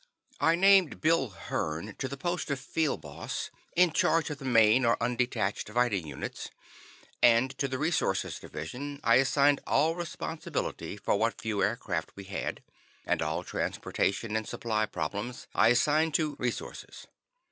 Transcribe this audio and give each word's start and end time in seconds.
I 0.39 0.55
named 0.55 0.99
Bill 0.99 1.29
Hearn 1.29 1.93
to 1.99 2.07
the 2.07 2.17
post 2.17 2.49
of 2.49 2.59
Field 2.59 3.01
Boss, 3.01 3.51
in 3.75 3.91
charge 3.91 4.31
of 4.31 4.39
the 4.39 4.45
main 4.45 4.83
or 4.83 4.97
undetached 4.99 5.69
fighting 5.71 6.07
units, 6.07 6.49
and 7.21 7.55
to 7.59 7.67
the 7.67 7.77
Resources 7.77 8.39
Division, 8.39 8.99
I 9.03 9.17
assigned 9.17 9.61
all 9.67 9.93
responsibility 9.93 10.97
for 10.97 11.17
what 11.17 11.39
few 11.39 11.61
aircraft 11.61 12.13
we 12.15 12.23
had; 12.23 12.63
and 13.05 13.21
all 13.21 13.43
transportation 13.43 14.35
and 14.35 14.47
supply 14.47 14.87
problems, 14.87 15.45
I 15.53 15.67
assigned 15.67 16.15
to 16.15 16.35
"Resources." 16.39 17.05